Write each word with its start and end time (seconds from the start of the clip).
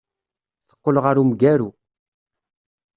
Teqqel 0.69 0.97
ɣer 1.03 1.15
umgaru. 1.21 1.69